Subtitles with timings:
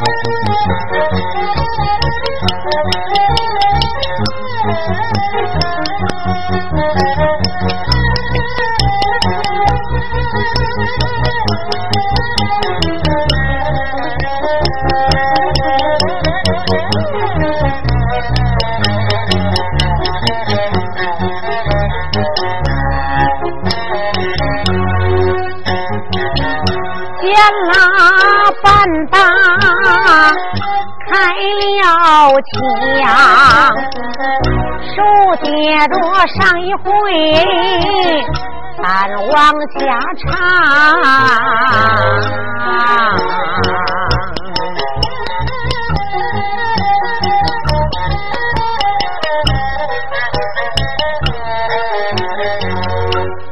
[0.00, 0.39] Thank you.
[32.52, 32.58] 枪，
[34.82, 34.96] 手
[35.44, 35.48] 接
[35.88, 35.94] 着
[36.26, 36.82] 上一回，
[38.82, 38.84] 咱
[39.28, 39.32] 往
[39.78, 39.78] 下
[40.18, 40.24] 唱。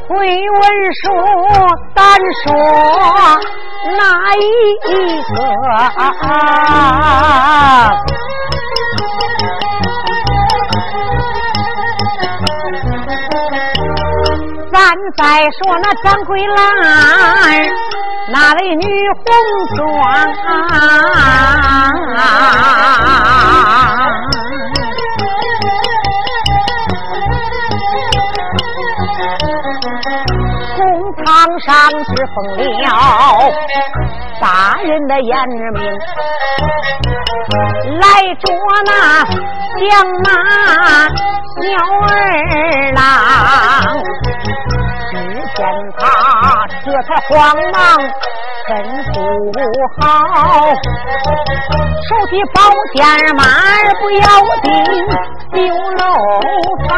[0.08, 0.14] 回
[0.50, 0.62] 文
[0.94, 1.06] 书，
[1.94, 2.00] 单
[2.42, 2.46] 说
[3.96, 4.00] 哪
[4.34, 4.38] 一
[4.82, 4.88] 个？
[15.16, 16.56] 再说那张桂兰，
[18.30, 19.24] 那位女红
[19.76, 19.82] 妆，
[30.76, 30.78] 红
[31.24, 31.26] 堂
[31.60, 31.68] 上
[32.04, 32.88] 只封了
[34.40, 34.46] 大
[34.82, 35.36] 人的严
[35.74, 35.78] 命，
[37.98, 38.04] 来
[38.40, 38.46] 捉
[38.86, 38.90] 那
[39.78, 39.86] 相
[40.22, 40.26] 马
[41.60, 41.68] 鸟
[42.06, 42.10] 儿
[42.94, 43.02] 郎。
[45.58, 45.66] 见
[45.98, 46.00] 他
[46.84, 47.34] 这才慌
[47.72, 47.76] 忙，
[48.68, 48.70] 吩
[49.10, 49.12] 咐
[50.00, 50.06] 好，
[52.08, 52.56] 手提宝
[52.94, 52.96] 剑
[53.34, 54.24] 马儿不要
[54.62, 54.66] 紧，
[55.52, 55.58] 丢
[55.98, 56.00] 楼
[56.88, 56.90] 房。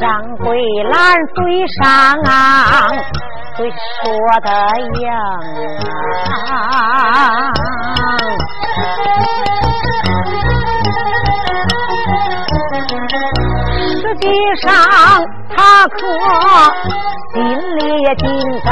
[0.00, 0.06] 张
[0.38, 0.46] 桂
[0.90, 0.96] 兰
[1.34, 1.36] 嘴
[1.76, 1.82] 上
[3.58, 4.06] 会说
[4.40, 4.48] 的
[5.02, 5.06] 样
[6.54, 7.76] 啊。
[14.00, 14.26] 实际
[14.62, 14.66] 上，
[15.54, 15.96] 他可
[17.34, 17.36] 心
[17.76, 18.26] 里也紧
[18.64, 18.68] 张，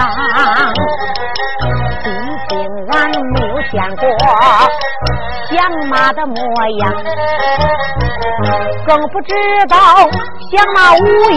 [2.03, 2.07] 毕
[2.49, 2.55] 竟
[2.91, 2.95] 俺
[3.33, 4.05] 没有见过
[5.49, 5.55] 相
[5.89, 6.35] 马的模
[6.79, 6.83] 样，
[8.87, 9.35] 更不知
[9.69, 9.77] 道
[10.51, 11.35] 相马武艺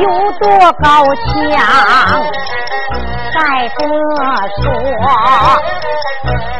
[0.00, 0.02] 有
[0.40, 0.44] 多
[0.82, 1.22] 高强。
[3.34, 3.76] 再者
[4.62, 4.64] 说，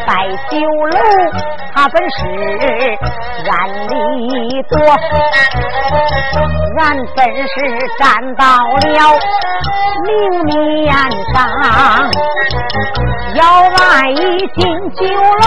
[0.07, 0.11] 摆
[0.51, 0.53] 酒
[0.91, 0.99] 楼，
[1.73, 2.19] 他本是
[3.49, 3.53] 俺
[3.87, 3.93] 里
[4.65, 4.75] 多，
[6.79, 6.83] 俺
[7.15, 7.55] 本是
[7.97, 8.03] 站
[8.35, 8.83] 到了
[10.03, 10.09] 明
[10.47, 10.93] 面
[11.33, 11.35] 上。
[13.35, 13.41] 要
[13.79, 14.19] 俺一
[14.57, 14.61] 进
[14.95, 15.47] 酒楼，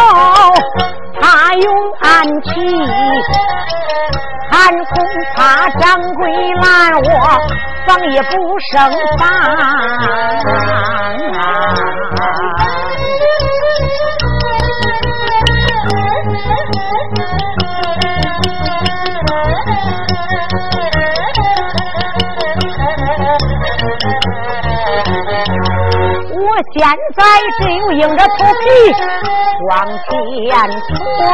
[1.20, 1.66] 他用
[2.00, 2.08] 暗
[2.42, 2.48] 器，
[4.52, 4.56] 俺
[4.86, 4.96] 恐
[5.36, 5.38] 怕
[5.80, 6.20] 掌柜
[6.62, 6.66] 拦
[7.04, 7.06] 我
[7.88, 9.28] 防也不胜防。
[26.40, 26.82] 我现
[27.16, 27.24] 在
[27.60, 28.66] 只有硬着头皮
[29.70, 30.12] 往前
[30.82, 31.28] 闯。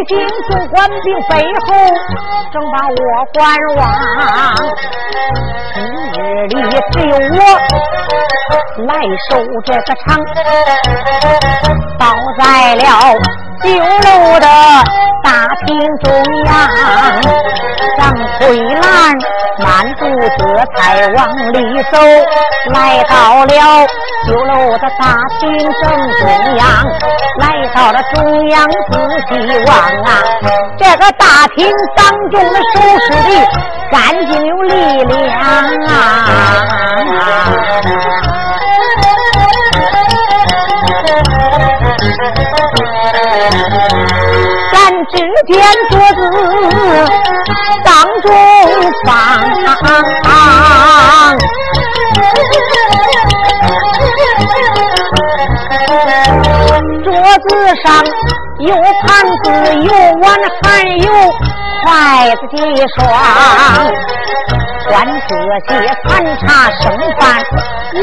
[0.00, 0.16] 百姓
[0.48, 1.68] 送官兵背后，
[2.50, 2.96] 正把我
[3.34, 3.38] 观
[3.76, 3.78] 望。
[5.74, 5.78] 今
[6.24, 6.58] 日里
[6.92, 7.38] 只有我
[8.86, 8.90] 来
[9.28, 9.30] 守
[9.66, 10.06] 这个场，
[11.98, 12.02] 倒
[12.38, 12.82] 在了
[13.62, 14.08] 酒楼
[14.40, 14.46] 的
[15.22, 16.10] 大厅中
[16.46, 16.50] 央。
[17.98, 18.00] 张
[18.38, 18.82] 翠兰
[19.58, 20.04] 满肚
[20.38, 20.40] 子
[20.74, 21.18] 才往
[21.52, 21.98] 里走，
[22.72, 23.86] 来到了
[24.26, 25.02] 酒楼的大
[25.38, 25.42] 厅
[25.82, 26.22] 正中
[26.56, 26.62] 央。
[27.38, 27.44] 来
[27.74, 28.94] 到了中央，仔
[29.28, 29.30] 细
[29.66, 29.70] 望
[30.04, 30.08] 啊，
[30.78, 31.24] 这个大
[31.56, 31.58] 厅
[31.96, 33.30] 当中的收拾的
[33.90, 33.98] 干
[34.30, 35.18] 净有力量
[35.86, 35.90] 啊！
[45.08, 45.16] 只
[45.46, 45.52] 见
[45.90, 46.20] 桌子
[47.84, 47.88] 当
[48.22, 48.28] 中
[49.06, 49.08] 放。
[57.02, 57.08] 桌
[57.48, 57.48] 子
[57.82, 57.84] 上
[58.58, 58.68] 有
[59.06, 59.08] 盘
[59.42, 59.46] 子，
[59.82, 59.88] 有
[60.20, 60.28] 碗，
[60.62, 60.64] 还
[60.98, 61.08] 有
[61.82, 61.88] 筷
[62.36, 62.58] 子几
[62.96, 62.98] 双。
[64.88, 64.92] 观
[65.28, 65.32] 这
[65.68, 65.72] 些
[66.04, 66.44] 盘茶
[66.80, 66.84] 剩
[67.18, 67.20] 饭，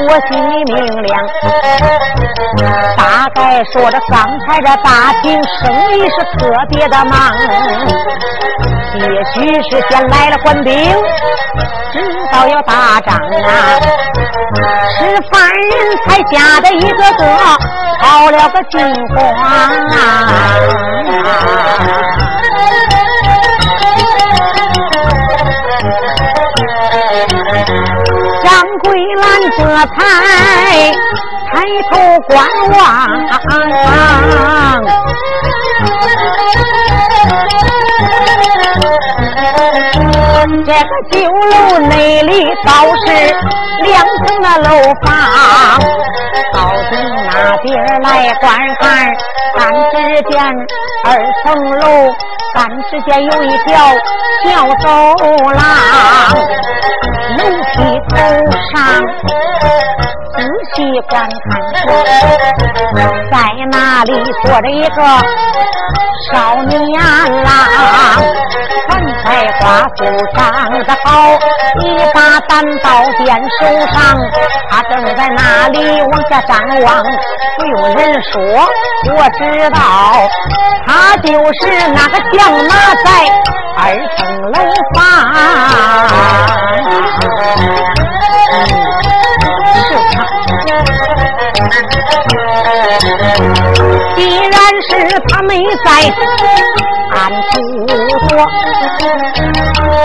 [0.07, 1.09] 我心里明亮。
[2.95, 3.01] 大
[3.35, 4.89] 概说着刚才这大
[5.21, 5.55] 厅生
[5.97, 6.39] 意是特
[6.69, 7.13] 别的忙。
[8.93, 9.03] 也
[9.33, 9.35] 许
[9.69, 10.73] 是先来了官兵，
[11.91, 11.95] 知
[12.31, 13.49] 道要打仗啊，
[14.97, 17.21] 是犯人才吓得一个个
[17.99, 18.75] 跑了个精
[19.09, 19.17] 慌
[19.91, 19.95] 啊！
[29.17, 29.25] 兰
[29.57, 29.59] 这
[29.95, 29.97] 才
[31.51, 31.53] 抬
[31.91, 31.93] 头
[32.27, 32.35] 观
[32.71, 32.77] 望。
[40.65, 42.31] 这个酒楼内里
[42.65, 42.69] 倒
[43.05, 43.07] 是
[43.83, 44.69] 两层的楼
[45.01, 45.05] 房，
[46.53, 46.57] 到
[46.89, 46.93] 底
[47.25, 47.31] 那
[47.63, 48.05] 边来
[48.35, 48.45] 观
[48.79, 48.85] 看，
[49.57, 49.59] 但
[49.91, 49.95] 只
[50.29, 50.33] 见
[51.05, 51.07] 二
[51.43, 51.45] 层
[51.79, 51.85] 楼，
[52.57, 53.93] 但只见有一条
[54.43, 54.87] 小走
[55.51, 55.61] 廊，
[57.37, 57.43] 楼
[57.75, 57.77] 梯
[58.09, 58.17] 头
[58.73, 58.75] 上。
[60.37, 60.43] 仔
[60.75, 61.59] 细观看，
[63.31, 63.35] 在
[63.71, 64.13] 那里
[64.45, 65.01] 坐着一个
[66.31, 66.79] 少年
[67.43, 67.47] 郎。
[69.25, 69.29] 在
[69.59, 69.61] 花
[69.97, 69.99] 树
[70.35, 70.39] 上
[70.71, 71.07] 的好，
[71.81, 72.17] 一把
[72.47, 72.87] 单刀
[73.17, 73.25] 剑
[73.59, 73.97] 手上，
[74.69, 77.03] 他正在那里往下张望。
[77.57, 77.99] 不用人
[78.31, 78.39] 说，
[79.15, 79.79] 我知道，
[80.85, 82.69] 他就是那个将马
[83.03, 83.07] 在
[83.75, 83.81] 二
[84.15, 84.17] 层
[84.51, 84.55] 楼
[84.93, 84.97] 房。
[94.17, 94.51] 既然
[94.89, 94.91] 是
[95.29, 95.53] 他没
[95.85, 95.87] 在。
[97.09, 97.51] 安处
[98.27, 98.37] 躲，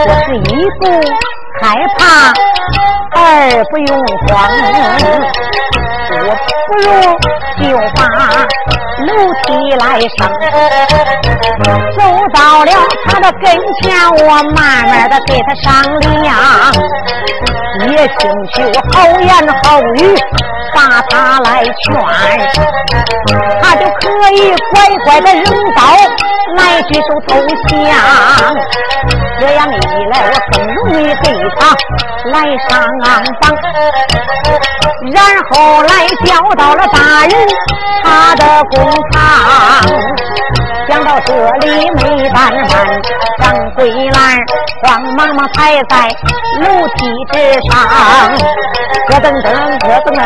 [0.06, 0.40] 我是一
[0.80, 0.82] 不
[1.60, 1.62] 害
[1.98, 2.00] 怕，
[3.14, 3.20] 二
[3.70, 3.90] 不用
[4.28, 4.30] 慌，
[6.10, 6.26] 我
[6.72, 6.84] 不如
[7.60, 7.64] 就
[7.94, 8.00] 把
[9.04, 9.10] 楼
[9.44, 9.84] 梯来
[10.16, 10.32] 上，
[11.98, 12.00] 走
[12.32, 12.72] 到了
[13.06, 13.44] 他的跟
[13.82, 13.92] 前，
[14.26, 15.70] 我慢慢的给他商
[16.22, 16.34] 量，
[17.90, 18.20] 也请
[18.54, 18.56] 求
[18.90, 19.28] 好言
[19.62, 19.62] 好
[19.96, 20.16] 语。
[20.74, 21.70] 把他来劝，
[23.60, 24.74] 他就可以乖
[25.04, 25.82] 乖的扔刀
[26.56, 27.36] 来举手投
[27.68, 27.70] 降。
[29.38, 29.74] 这样一
[30.08, 31.26] 来，我更容易给
[31.58, 31.76] 他
[32.30, 32.34] 来
[32.70, 32.70] 上
[33.38, 33.44] 当。
[35.12, 35.16] 然
[35.50, 35.90] 后来
[36.24, 36.30] 叫
[36.62, 37.32] 到了大人
[38.04, 39.18] 他的公堂。
[40.88, 42.78] 想到这里没办法，
[43.40, 44.38] 张桂兰
[44.84, 46.08] 慌忙忙踩在
[46.60, 47.00] 楼梯
[47.32, 47.34] 之
[47.68, 47.72] 上，
[49.08, 49.46] 咯噔噔
[49.80, 50.20] 咯噔噔，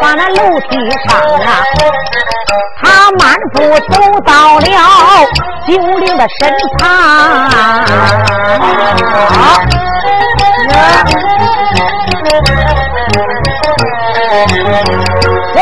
[0.00, 0.38] 把那楼
[0.70, 0.70] 梯
[1.08, 1.48] 上啊，
[2.80, 3.58] 他满步
[3.90, 3.92] 走
[4.24, 4.66] 到了
[5.66, 6.82] 九灵的身旁。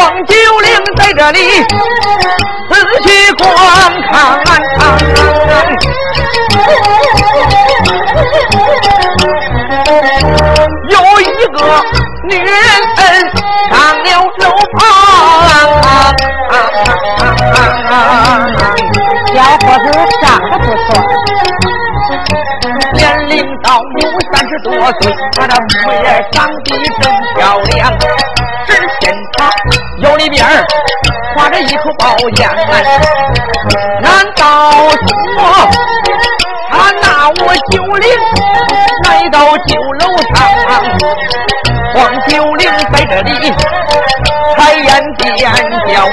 [0.02, 1.38] 黄九龄在这里
[2.68, 3.46] 仔细观
[4.10, 4.12] 看，
[10.90, 11.22] 有一
[11.52, 11.56] 个
[12.28, 12.50] 女人
[13.70, 13.72] 上
[14.02, 14.44] 了楼
[14.76, 14.80] 房，
[19.32, 19.86] 小伙子
[20.20, 20.90] 长得不错，
[22.94, 23.32] 年龄
[23.62, 23.68] 到
[24.00, 24.02] 有
[24.32, 24.68] 三十多
[25.00, 25.00] 岁，
[25.38, 25.54] 他的
[25.86, 26.66] 模样长得
[27.00, 27.02] 真
[27.36, 27.70] 漂亮。
[28.64, 29.50] 只见他
[30.02, 30.44] 腰里边
[31.34, 32.48] 挂着一口宝剑，
[34.00, 34.98] 难道说
[36.70, 38.08] 他拿我九龄
[39.04, 40.04] 来到酒楼
[40.34, 40.36] 上？
[41.94, 43.30] 黄九龄在这里
[44.56, 46.08] 开言便叫，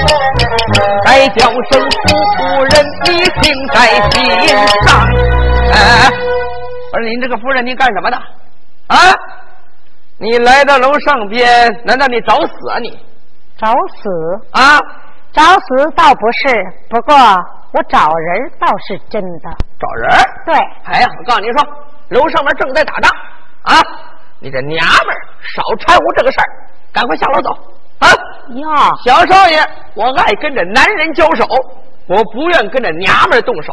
[1.04, 2.72] 再叫声夫人，
[3.04, 3.08] 你
[3.40, 3.76] 听在
[4.10, 4.14] 心
[4.86, 4.88] 上。
[5.72, 6.08] 哎，
[6.92, 8.16] 我说您这个夫人，您干什么的？
[8.88, 8.96] 啊？
[10.18, 12.78] 你来到楼上边，难道你找死啊？
[12.78, 12.98] 你
[13.60, 14.08] 找死
[14.52, 14.80] 啊？
[15.32, 16.48] 找死倒不是，
[16.88, 17.14] 不过
[17.72, 19.50] 我找人倒是真的。
[19.78, 20.10] 找人？
[20.46, 20.54] 对。
[20.84, 21.62] 哎呀，我告诉你说，
[22.08, 23.10] 楼上面正在打仗
[23.62, 23.74] 啊！
[24.40, 26.48] 你这娘们儿少掺和这个事儿，
[26.92, 27.50] 赶快下楼走
[28.00, 28.08] 啊！
[28.56, 29.60] 呀，小少爷，
[29.94, 31.44] 我爱跟着男人交手，
[32.08, 33.72] 我不愿跟着娘们儿动手。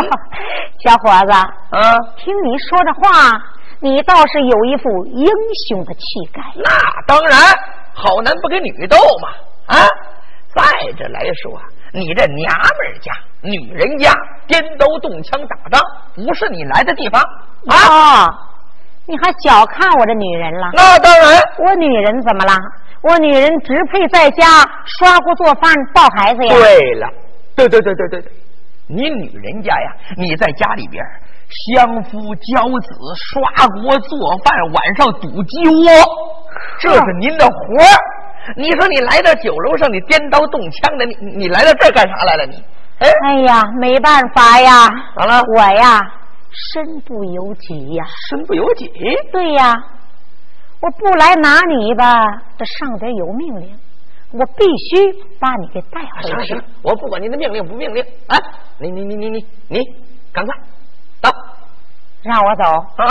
[0.84, 1.32] 小伙子，
[1.72, 1.80] 嗯，
[2.18, 3.36] 听你说的话。
[3.80, 5.24] 你倒是有一副英
[5.68, 6.00] 雄的气
[6.32, 6.42] 概。
[6.56, 6.68] 那
[7.06, 7.38] 当然，
[7.98, 9.76] 好男不跟女斗嘛！
[9.76, 9.86] 啊，
[10.54, 11.60] 再者来说，
[11.92, 13.12] 你这娘们家、
[13.42, 14.14] 女人家
[14.46, 15.82] 颠刀动枪打仗，
[16.14, 17.20] 不是你来的地方
[17.66, 18.28] 啊！
[19.04, 20.70] 你还小看我这女人了？
[20.74, 22.52] 那当然，我女人怎么了？
[23.02, 24.46] 我女人只配在家
[24.84, 26.54] 刷锅做饭、抱孩子呀！
[26.54, 27.08] 对了，
[27.56, 28.32] 对对对对对对，
[28.86, 31.04] 你女人家呀，你在家里边。
[31.48, 35.84] 相夫教子，刷锅做饭，晚上堵鸡窝，
[36.78, 38.54] 这是您的活儿。
[38.56, 42.46] 你说你来到酒楼上，你颠刀动枪的，你你来到这儿干啥来了？
[42.46, 42.62] 你，
[42.98, 45.42] 哎，哎呀，没办法呀，咋了？
[45.54, 46.00] 我呀，
[46.72, 48.90] 身不由己呀，身不由己。
[49.32, 49.74] 对呀，
[50.80, 52.14] 我不来拿你吧，
[52.58, 53.74] 这上边有命令，
[54.32, 56.28] 我必须把你给带回去。
[56.28, 58.36] 行行，我不管您的命令不命令，啊，
[58.78, 59.80] 你你你你你你，
[60.32, 60.54] 赶快。
[62.28, 62.64] 走，让我走
[62.96, 63.04] 啊？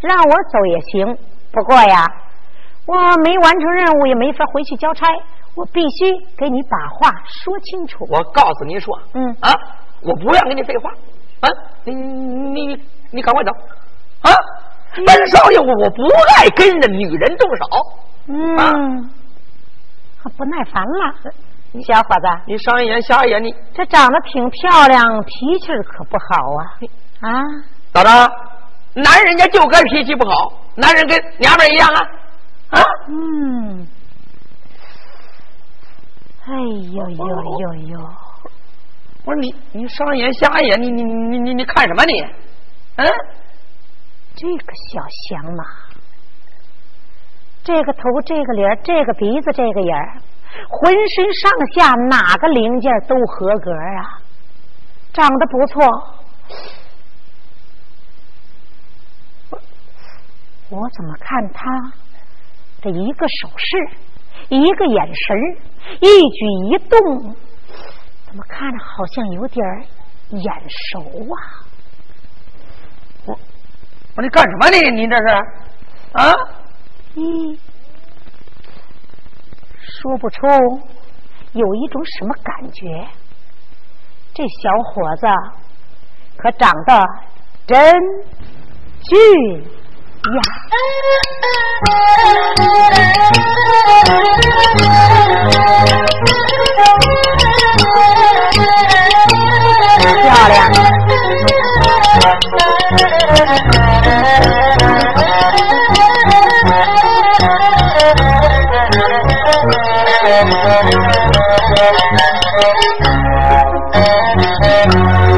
[0.00, 1.18] 让我走也行，
[1.52, 2.06] 不过呀，
[2.86, 5.06] 我没完成任务也没法回去交差，
[5.54, 7.10] 我必须给你把话
[7.44, 8.06] 说清楚。
[8.10, 9.52] 我告诉你说，嗯啊，
[10.02, 10.90] 我不愿跟你废话，
[11.40, 11.48] 啊，
[11.84, 13.50] 你你你你赶快走，
[14.22, 14.30] 啊，
[14.94, 16.02] 本少爷我我不
[16.38, 17.64] 爱跟着女人动手，
[18.28, 19.10] 嗯，
[20.36, 21.14] 不耐烦了，
[21.84, 26.62] 小伙子，你上一眼下一眼，你这长得挺漂亮，脾气可不好啊
[27.20, 27.40] 啊！
[27.96, 28.32] 咋着？
[28.92, 32.00] 男人家就该脾气不好，男人跟娘们一样啊，
[32.70, 32.82] 啊？
[33.08, 33.86] 嗯，
[36.46, 36.54] 哎
[36.92, 37.26] 呦呦
[37.58, 37.98] 呦呦！
[39.24, 42.20] 我说你你上一眼下一眼，你你你你你看什么你？
[42.96, 43.06] 嗯？
[44.34, 45.64] 这个小祥马，
[47.64, 50.20] 这个头，这个脸，这个鼻子，这个眼儿，
[50.68, 54.20] 浑身上下哪个零件都合格啊，
[55.14, 56.14] 长得不错。
[60.68, 61.92] 我怎么看他
[62.82, 63.76] 这一个手势，
[64.48, 65.36] 一个眼神
[66.00, 67.34] 一举一动，
[68.26, 69.64] 怎么看着好像有点
[70.30, 71.00] 眼熟
[71.32, 71.36] 啊？
[73.26, 73.34] 我
[74.16, 75.26] 说你干什么你你这是
[76.12, 76.34] 啊？
[77.14, 77.58] 咦，
[79.78, 80.46] 说不出
[81.52, 83.06] 有一种什么感觉。
[84.34, 85.26] 这小伙子
[86.36, 87.06] 可长得
[87.66, 87.76] 真
[89.02, 89.64] 俊
[90.34, 90.40] 呀！
[100.22, 100.56] 漂亮。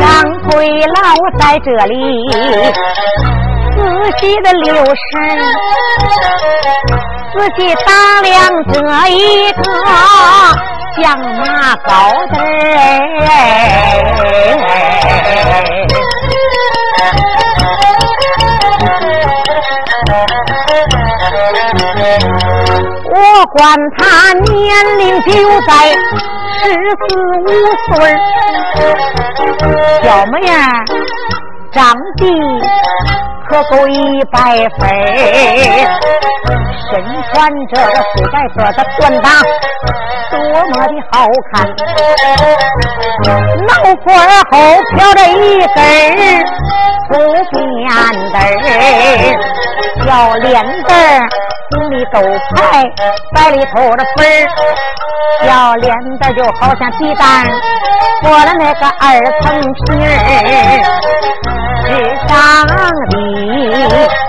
[0.00, 0.06] 张
[0.44, 0.48] 奎
[0.86, 0.96] 老
[1.38, 1.94] 在这里
[3.78, 3.84] 仔
[4.18, 4.92] 细的留神，
[7.32, 7.88] 仔细打
[8.22, 8.28] 量
[8.72, 8.74] 这
[9.10, 9.16] 一
[9.52, 9.62] 个
[10.96, 11.06] 相
[11.36, 11.88] 马高
[12.26, 12.34] 的
[23.10, 23.14] 我
[23.52, 23.56] 管
[23.96, 25.30] 他年龄就
[25.60, 25.70] 在
[26.62, 26.66] 十
[26.98, 27.06] 四
[27.46, 27.46] 五
[27.94, 27.96] 岁，
[30.02, 30.50] 小模样
[31.72, 31.76] 长
[32.16, 32.20] 得
[33.48, 34.38] 可够一百
[34.78, 34.88] 分，
[36.90, 36.92] 身
[37.32, 37.32] 穿
[37.72, 39.26] 这个灰白色的缎裆，
[40.30, 40.36] 多
[40.68, 41.14] 么的好
[41.52, 41.54] 看，
[43.66, 43.70] 脑
[44.04, 44.06] 瓜
[44.50, 44.52] 后
[44.94, 45.36] 飘着一
[45.74, 46.16] 根儿
[47.08, 47.10] 粗
[47.50, 47.56] 辫
[48.30, 48.34] 子，
[50.04, 50.46] 小脸
[50.82, 50.90] 蛋
[51.20, 51.28] 儿。
[51.70, 52.16] 红里豆
[52.56, 52.82] 派，
[53.34, 54.48] 白里透着粉儿，
[55.42, 57.46] 小脸蛋就好像鸡蛋
[58.22, 60.06] 剥了那个二层皮儿，
[61.86, 61.88] 直
[62.26, 62.32] 长
[62.66, 64.27] 的大大的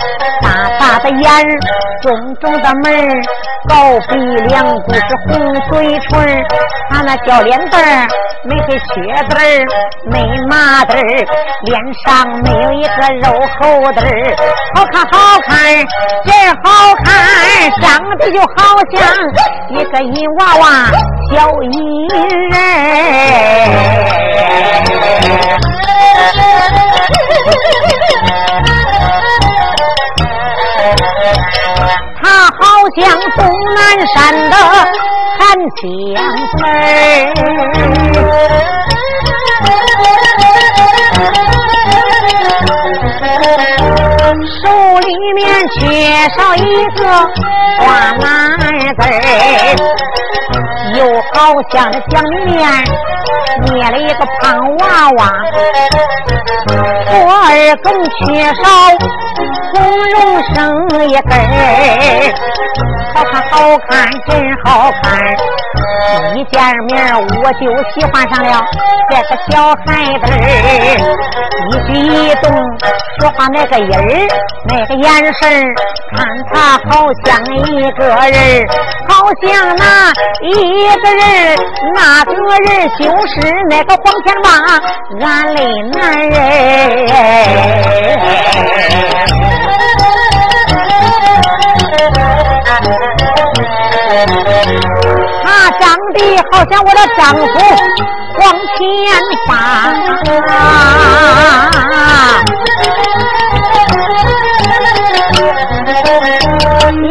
[1.10, 1.44] 眼儿，
[2.02, 3.22] 重重的门儿，
[3.68, 4.16] 高鼻
[4.48, 6.10] 梁骨是红嘴唇
[6.90, 8.08] 他那小脸蛋儿
[8.44, 8.86] 没个缺
[9.30, 9.40] 字儿，
[10.10, 11.02] 没麻子儿，
[11.66, 12.90] 脸上没有一个
[13.22, 13.26] 肉
[13.60, 14.36] 厚子儿，
[14.76, 15.50] 好看好看，
[16.26, 17.08] 真好看。
[17.82, 17.88] 长
[18.18, 18.48] 得就好
[18.92, 18.98] 像
[19.70, 20.66] 一个银娃娃
[21.32, 22.08] 小银
[22.50, 22.54] 人，
[32.96, 34.56] 像东南山的
[35.38, 35.42] 韩
[35.76, 35.84] 江
[36.58, 36.60] 水
[44.64, 45.80] 手里面缺
[46.36, 46.60] 少一
[46.96, 47.02] 个
[47.80, 48.28] 花篮
[48.98, 49.02] 子，
[50.96, 51.00] 又
[51.34, 52.60] 好像这江面
[53.66, 55.20] 捏了一个胖娃娃，
[57.12, 57.16] 我
[57.48, 57.50] 儿
[57.82, 58.18] 更缺
[58.56, 58.62] 少
[59.74, 59.76] 红
[60.12, 60.16] 绒
[60.54, 60.58] 生
[61.10, 62.34] 一根儿，
[63.14, 63.90] 好看好看
[64.28, 64.30] 真
[64.66, 65.08] 好看，
[66.36, 66.94] 一见面
[67.42, 67.62] 我就
[67.94, 68.66] 喜欢上了
[69.10, 69.88] 这个小孩
[70.26, 70.28] 子，
[71.70, 72.46] 一举一动
[73.20, 74.28] 说话那个音儿，
[74.70, 75.44] 那个眼神
[76.16, 77.28] 看他好像
[77.68, 78.66] 一个人
[79.10, 79.12] 好
[79.42, 79.84] 像那
[80.42, 80.50] 一
[81.02, 81.20] 个人
[81.94, 82.32] 那个
[82.64, 83.34] 人就是
[83.70, 84.48] 那个黄天霸，
[85.22, 85.60] 俺嘞
[85.94, 86.00] 男
[86.30, 86.36] 人。
[95.44, 95.46] 他
[95.80, 95.84] 长
[96.14, 96.18] 得
[96.52, 97.40] 好像我的丈夫
[98.38, 98.40] 黄
[98.78, 98.80] 天
[99.48, 99.50] 霸。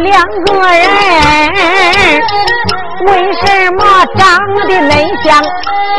[0.09, 0.81] 两个人
[3.05, 3.07] 为
[3.41, 3.79] 什么
[4.17, 4.21] 长
[4.67, 4.91] 得恁
[5.23, 5.27] 像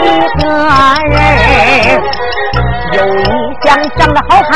[0.03, 0.05] 一
[0.41, 0.43] 个
[1.09, 1.15] 人？
[2.93, 3.23] 有一
[3.63, 4.53] 项长得好看，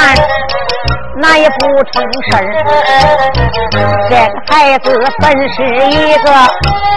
[1.19, 1.59] 那也不
[1.93, 2.39] 成事儿。
[4.11, 4.19] 这个
[4.49, 4.87] 孩子
[5.21, 5.57] 本是
[5.91, 6.27] 一个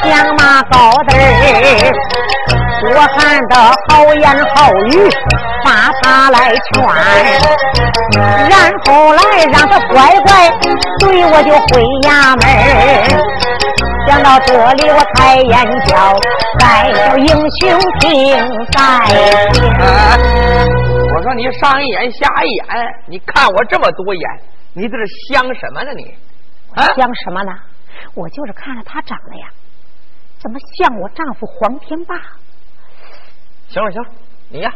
[0.03, 0.75] 相马高
[1.07, 1.93] 子儿，
[2.95, 3.55] 我喊的
[3.87, 4.91] 好言好语
[5.63, 6.83] 把他来劝，
[8.49, 8.53] 然
[8.85, 9.21] 后来
[9.51, 10.49] 让他乖乖
[10.99, 12.43] 对我就回衙门
[14.07, 15.55] 想到这里，我抬眼
[15.87, 16.17] 瞧，
[16.59, 18.07] 再叫英雄听
[18.71, 18.77] 在
[19.51, 19.57] 听。
[21.13, 22.65] 我说你上一眼下一眼，
[23.07, 24.23] 你看我这么多眼，
[24.73, 25.91] 你这是想什么呢？
[25.93, 26.15] 你
[26.75, 27.51] 啊，想什么呢？
[28.13, 29.47] 我就是看着他长得呀，
[30.39, 32.15] 怎么像我丈夫黄天霸？
[33.67, 34.09] 行了行了，
[34.49, 34.71] 你呀，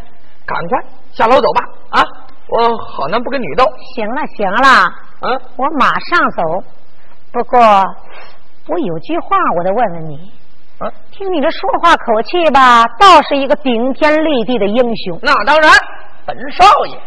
[0.46, 0.80] 赶快
[1.14, 2.04] 下楼走吧啊！
[2.48, 3.64] 我好男不跟女斗。
[3.96, 6.64] 行了行了，嗯，我马上走。
[7.32, 7.60] 不过。
[8.68, 10.32] 我有句话，我得问问你。
[10.78, 15.20] 啊，听你这说话口气吧，倒是一个顶天立地的英雄。
[15.24, 15.72] 那当然，
[16.26, 16.98] 本少爷，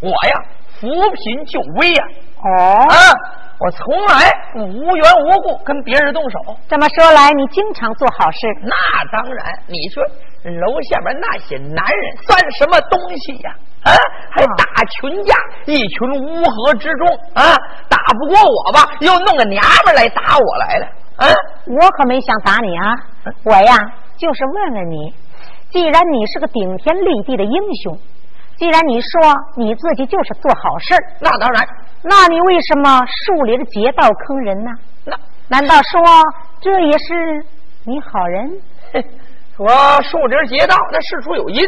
[0.00, 0.42] 我呀，
[0.80, 2.04] 扶贫救危呀。
[2.42, 2.50] 哦。
[2.90, 2.96] 啊，
[3.60, 6.38] 我从来无缘无故跟别人动手。
[6.68, 8.38] 这么说来，你经常做好事。
[8.62, 8.72] 那
[9.12, 10.04] 当然，你说
[10.44, 13.56] 楼下边那些男人算什么东西呀？
[13.84, 13.92] 啊，
[14.30, 15.34] 还打群架，
[15.66, 17.56] 一群乌合之众啊，
[17.88, 20.86] 打不过我吧，又弄个娘们来打我来了。
[21.16, 21.26] 啊，
[21.66, 22.94] 我可没想打你啊！
[23.44, 23.76] 我呀，
[24.16, 25.14] 就是问问你，
[25.70, 27.98] 既然你是个顶天立地的英雄，
[28.56, 29.20] 既然你说
[29.56, 31.66] 你自己就是做好事那当然，
[32.02, 34.70] 那你为什么树林劫道坑人呢？
[35.04, 35.16] 那
[35.48, 36.00] 难道说
[36.60, 37.44] 这也是
[37.84, 38.50] 你好人？
[39.58, 41.64] 我树林劫道，那事出有因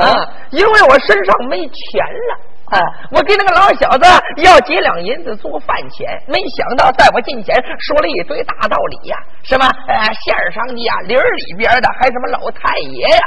[0.00, 2.38] 啊，因为我身上没钱了。
[2.66, 2.82] 啊！
[3.12, 4.04] 我给那个老小子
[4.38, 13.22] 要几两银子做饭钱，没想到在我近前说了一堆大道理呀，什么呃县上的呀，林里边的，还什么老太爷呀，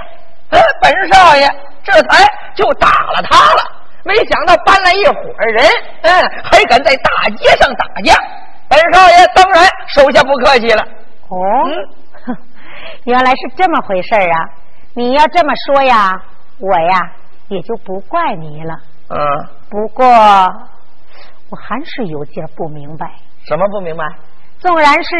[0.50, 1.50] 呃，本少爷
[1.86, 3.63] 这才就打了他了。
[4.04, 5.13] 没想到搬来一伙
[5.56, 5.66] 人，
[6.01, 6.12] 嗯，
[6.44, 8.13] 还敢在大街上打架，
[8.68, 10.84] 本少爷当然手下不客气了。
[11.30, 11.38] 哦，
[13.05, 14.38] 原来是这么回事啊！
[14.95, 16.12] 你要这么说呀，
[16.59, 17.12] 我呀
[17.48, 18.74] 也就不怪你了。
[19.09, 19.18] 嗯，
[19.70, 23.11] 不过我还是有点不明白。
[23.48, 24.03] 什么不明白？
[24.59, 25.15] 纵然是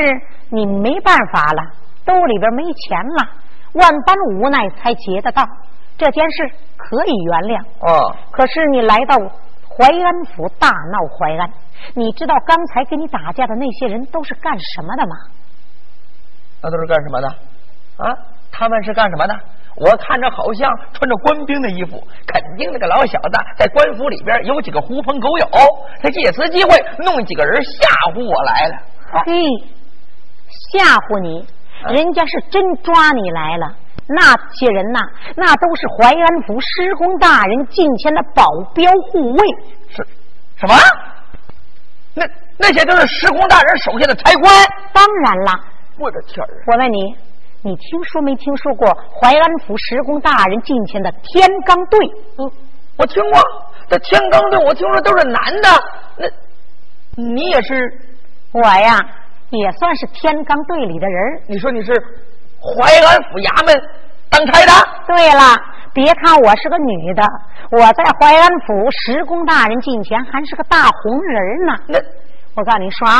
[0.50, 1.62] 你没办法了，
[2.06, 3.30] 兜里边没钱了，
[3.74, 5.44] 万般无奈才结的道，
[5.98, 7.64] 这件事可以原谅。
[7.80, 8.16] 哦。
[8.32, 11.50] 可是你来到淮安府大闹淮安，
[11.96, 15.16] 你知道刚才跟你打架的那些人都是干什么的吗？
[16.62, 17.36] 那都是干什么的？
[18.00, 18.16] 啊，
[18.52, 19.34] 他们是干什么的？
[19.76, 25.48] 我看着好像穿着官兵的衣服，肯定那个老小子在官府里边有几个狐朋狗友，
[26.02, 28.76] 他借此机会弄几个人吓唬我来了。
[29.26, 29.46] 嘿，
[30.74, 31.48] 吓唬你？
[31.94, 33.74] 人家是真抓你来了。
[34.08, 35.00] 那些人呐，
[35.38, 39.48] 那都是淮安府施公大人近前的保镖护卫。
[39.88, 40.06] 是，
[40.58, 40.76] 什么？
[42.16, 42.26] 那
[42.58, 44.52] 那些都是施公大人手下的差官？
[44.92, 45.52] 当然了。
[45.98, 46.50] 我的天儿！
[46.68, 47.16] 我问你。
[47.62, 48.88] 你听说没听说过
[49.20, 52.00] 淮安府十公大人近前的天罡队？
[52.38, 52.50] 嗯，
[52.98, 53.40] 我听过。
[53.90, 55.70] 这天罡队，我听说都是男的。
[56.18, 56.28] 那，
[57.22, 57.92] 你也是？
[58.54, 58.98] 我呀，
[59.50, 61.42] 也算是天罡队里的人。
[61.48, 61.92] 你说你是
[62.62, 63.76] 淮安府衙门
[64.30, 64.72] 当差的？
[65.06, 65.42] 对了，
[65.94, 67.24] 别看我是个女的，
[67.72, 71.74] 我在淮安府十公大人近前还是个大红人呢。
[71.88, 72.00] 那。
[72.60, 73.16] 我告诉你说啊，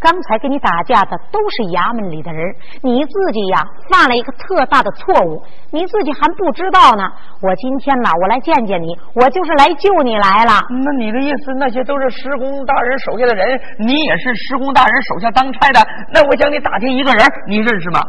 [0.00, 2.42] 刚才跟你打架的都是衙门里的人，
[2.82, 5.40] 你自己呀犯了一个特大的错误，
[5.70, 7.06] 你自己还不知道呢。
[7.40, 10.58] 我今天呢，我来见见你，我就是来救你来了。
[10.82, 15.78] 那你的意思，那些都是施工大人手下的人，你也是施工大人手下当差的？
[16.12, 18.00] 那我向你打听一个人，你认识吗？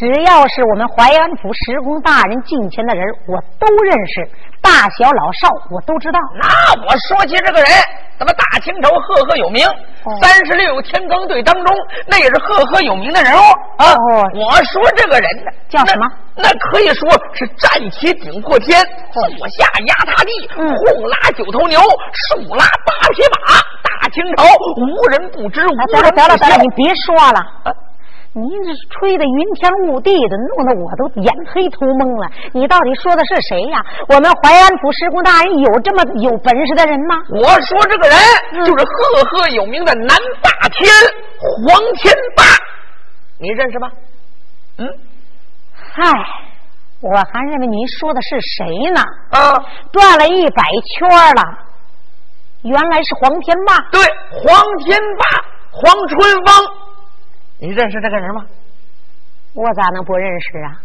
[0.00, 4.26] 只要是我们淮安府石公大人近前的人，我都认识，
[4.62, 6.18] 大小老少我都知道。
[6.40, 6.48] 那
[6.88, 7.68] 我说起这个人。
[8.18, 9.66] 咱们大清朝赫赫有名，
[10.20, 13.40] 三十六天罡队当中，那也是赫赫有名的人物
[13.76, 13.96] 啊。
[14.34, 16.06] 我说这个人呢，叫什么？
[16.36, 18.78] 那可以说是站起顶破天，
[19.12, 20.66] 坐下压塌地，轰
[21.08, 23.56] 拉九头牛，竖拉八匹马。
[23.82, 24.44] 大清朝
[24.76, 26.10] 无人不知，无人不晓。
[26.10, 27.74] 得了得了，你别说了。
[28.32, 32.30] 你这吹的云天雾地的，弄得我都眼黑头蒙了。
[32.52, 33.84] 你到底说的是谁呀？
[34.08, 37.16] 我们淮安府施公大人有这么有本事的人吗？
[37.30, 38.16] 我说这个人
[38.64, 40.88] 就是赫赫有名的南霸天
[41.40, 42.44] 黄天霸，
[43.40, 43.90] 你认识吗？
[44.78, 44.86] 嗯，
[45.74, 46.04] 嗨，
[47.00, 49.00] 我还认为您说的是谁呢？
[49.30, 49.58] 啊，
[49.90, 50.62] 转了一百
[50.94, 51.58] 圈了，
[52.62, 53.76] 原来是黄天霸。
[53.90, 55.24] 对，黄天霸，
[55.72, 56.89] 黄春芳。
[57.60, 58.46] 你认识这个人吗？
[59.54, 60.80] 我咋能不认识啊？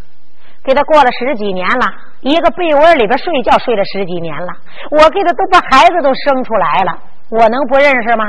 [0.64, 1.86] 给他过了十几年了，
[2.22, 4.48] 一个被窝里边睡觉睡了十几年了，
[4.90, 6.98] 我给他都把孩子都生出来了。
[7.30, 8.26] 我能不认识吗？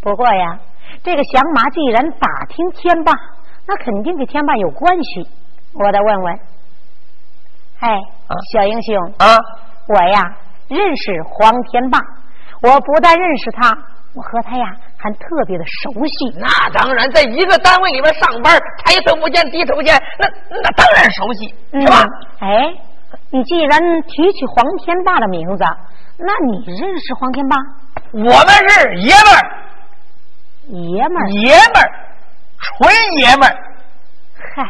[0.00, 0.58] 不过呀，
[1.02, 3.12] 这个响马既然打听天霸，
[3.66, 5.28] 那肯定跟天霸有关系。
[5.74, 6.38] 我得问问。
[7.80, 7.98] 哎，
[8.52, 9.36] 小英雄啊，
[9.88, 10.36] 我呀
[10.68, 11.98] 认识黄天霸，
[12.62, 13.76] 我不但认识他，
[14.14, 16.36] 我和他呀还特别的熟悉。
[16.36, 22.04] 那当然，在一个单位里边上班，抬头不见低头见，那那当然熟悉，是吧？
[22.40, 22.74] 哎，
[23.30, 25.64] 你既然提起黄天霸的名字，
[26.18, 27.56] 那你认识黄天霸？
[28.12, 29.40] 我们是爷们儿，
[30.68, 31.90] 爷们儿，爷们儿，
[32.58, 33.56] 纯爷们儿。
[34.56, 34.66] 嗨。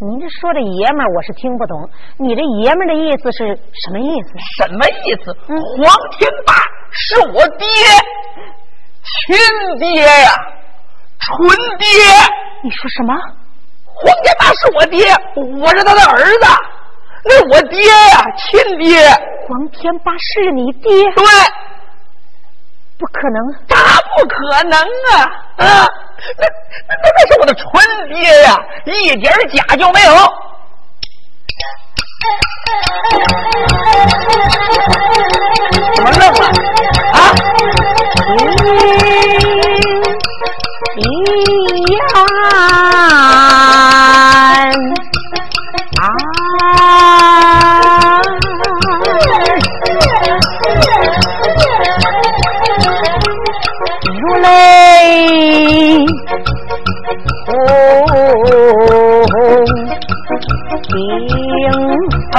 [0.00, 1.90] 您这说的爷们儿，我是听不懂。
[2.18, 3.48] 你这爷们儿的意思是
[3.82, 4.28] 什么意思？
[4.56, 5.34] 什么意思？
[5.42, 6.54] 黄天霸
[6.92, 7.66] 是我爹，
[9.26, 9.36] 亲
[9.78, 10.30] 爹呀，
[11.18, 11.88] 纯爹。
[12.62, 13.14] 你说什么？
[13.84, 15.12] 黄天霸是我爹，
[15.60, 16.46] 我是他的儿子，
[17.24, 19.08] 那我爹呀，亲爹。
[19.48, 21.04] 黄天霸是你爹？
[21.12, 21.24] 对。
[22.98, 23.76] 不可能，他
[24.16, 24.76] 不可能
[25.12, 25.22] 啊！
[25.56, 25.86] 啊，
[26.36, 26.44] 那
[26.88, 27.62] 那那是我的纯
[28.08, 30.12] 爹呀，一点假就没有。
[35.94, 36.46] 怎么愣了？
[37.12, 37.16] 啊？
[40.96, 41.02] 一
[41.92, 41.98] 样
[46.00, 46.38] 啊！
[54.40, 54.46] 泪
[59.32, 59.64] 红
[60.92, 60.96] 冰
[62.32, 62.38] 霜，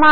[0.00, 0.04] 马，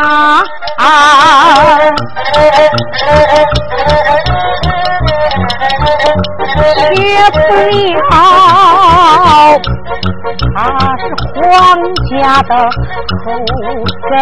[6.95, 6.97] 学
[7.33, 7.37] 不
[7.71, 8.03] 了，
[10.55, 10.57] 他
[10.99, 11.03] 是
[11.35, 11.43] 皇
[12.11, 12.12] 家
[12.43, 12.51] 的
[13.25, 13.27] 后
[14.11, 14.12] 根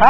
[0.00, 0.06] 啊。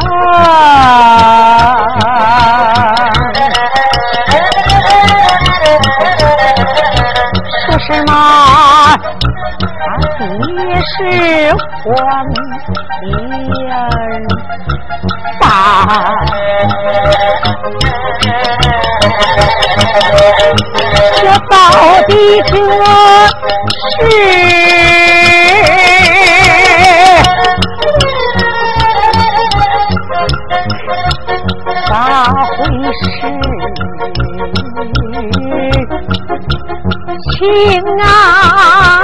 [10.68, 10.98] 也是
[11.84, 11.90] 黄
[12.32, 13.66] 天
[15.40, 15.44] 霸，
[21.16, 21.20] 这
[21.50, 21.52] 到
[22.06, 22.10] 底
[22.46, 22.50] 这
[23.90, 24.00] 是
[31.88, 31.92] 咋
[32.46, 32.56] 回
[32.92, 33.02] 事？
[37.38, 37.42] 情
[38.00, 39.01] 啊！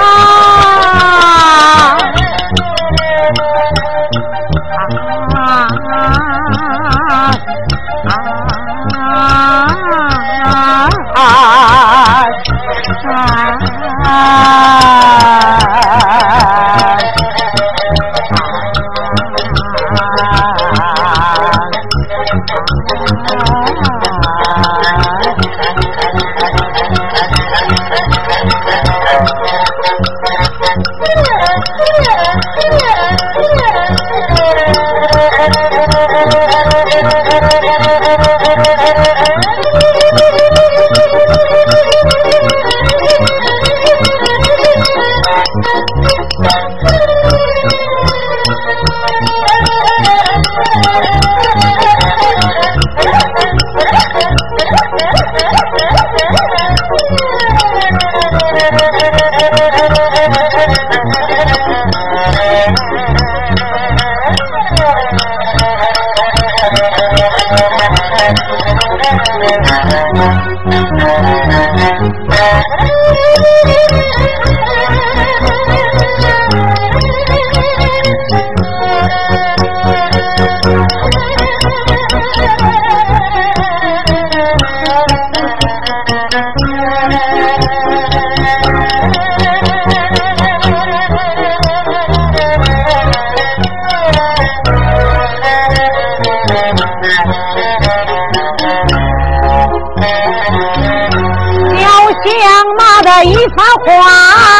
[103.97, 104.58] 番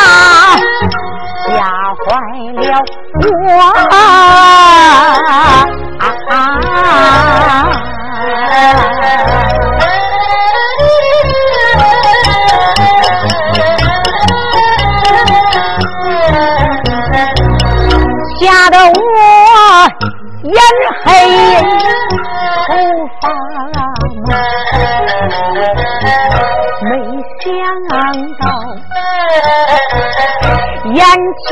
[31.48, 31.50] 前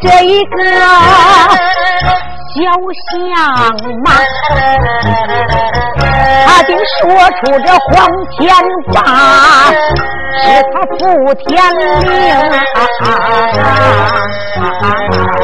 [0.00, 0.48] 这一个
[2.54, 2.58] 小
[3.06, 3.10] 相
[4.04, 4.06] 马，
[6.46, 6.68] 他竟
[7.00, 7.88] 说出这黄
[8.30, 8.38] 天
[8.92, 8.96] 霸
[10.42, 10.98] 是他负
[11.46, 11.48] 天
[12.02, 12.08] 命
[12.40, 12.78] 啊！
[15.10, 15.39] 这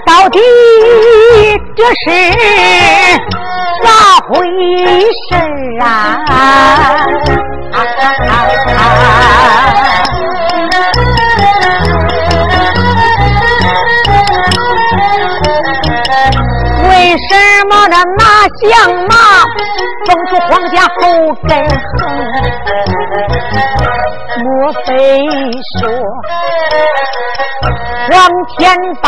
[0.00, 0.40] 到底
[1.76, 1.92] 这是
[3.82, 3.88] 咋
[4.28, 4.30] 回
[5.28, 5.36] 事
[5.80, 5.86] 啊？
[16.88, 16.90] 为
[17.28, 17.30] 什
[17.68, 18.20] 么那马
[18.60, 18.70] 相
[19.08, 19.12] 马
[20.06, 21.00] 封出皇家后
[21.48, 22.00] 根横？
[24.42, 24.46] 莫
[24.86, 24.88] 非
[25.78, 25.80] 说
[28.10, 28.10] 黄
[28.58, 28.58] 天
[29.02, 29.06] 霸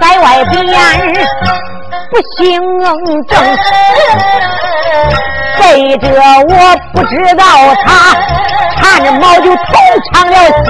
[0.00, 0.66] 在外边
[2.10, 2.42] 不行
[3.26, 3.34] 正？
[5.58, 6.06] 背着
[6.48, 6.52] 我
[6.92, 7.44] 不知道
[7.84, 7.86] 他
[8.76, 9.62] 缠着毛就偷
[10.12, 10.68] 尝了腥。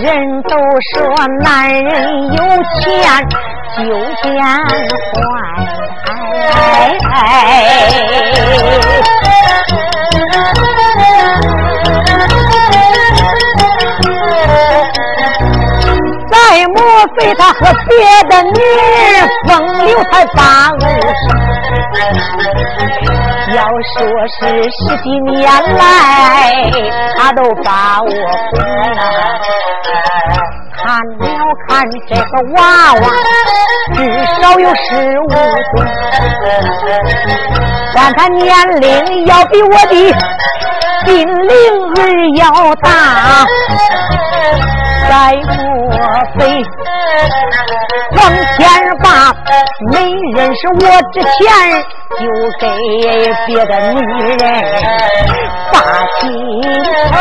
[0.00, 0.06] 人
[0.42, 0.50] 都
[0.94, 0.96] 说
[1.42, 1.86] 男人
[2.32, 2.38] 有
[2.80, 2.86] 钱
[3.76, 3.78] 就
[4.22, 5.22] 见坏，
[16.30, 16.76] 再莫
[17.16, 17.92] 非他和别
[18.28, 19.50] 的女人风
[19.86, 20.74] 流才把儿？
[23.54, 23.62] 要
[23.94, 23.96] 说
[24.28, 24.38] 是
[24.70, 25.40] 十几年
[25.76, 25.80] 来，
[27.16, 27.68] 他都把
[28.02, 28.60] 我哄
[28.96, 29.00] 啊！
[30.76, 30.86] 看
[31.18, 31.37] 了看
[32.06, 32.60] 这个娃
[32.94, 33.02] 娃，
[33.94, 33.98] 至
[34.40, 34.86] 少有十
[35.20, 35.74] 五岁，
[37.94, 38.46] 但他年
[38.80, 39.94] 龄要比我的
[41.06, 41.54] 金灵
[41.96, 41.98] 儿
[42.36, 42.42] 要
[42.76, 42.86] 大。
[45.08, 45.96] 再莫
[46.38, 46.38] 非
[48.14, 48.16] 黄
[48.58, 48.60] 天
[49.02, 49.06] 霸
[49.90, 49.94] 没
[50.34, 50.80] 认识我
[51.12, 51.46] 之前，
[52.18, 52.22] 就
[52.60, 52.64] 给
[53.46, 53.96] 别的女
[54.36, 54.42] 人
[55.72, 55.74] 把
[56.20, 56.22] 心
[57.10, 57.14] 疼？